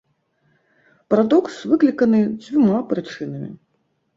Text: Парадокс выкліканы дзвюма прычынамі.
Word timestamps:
Парадокс 1.13 1.59
выкліканы 1.73 2.23
дзвюма 2.41 2.79
прычынамі. 2.95 3.51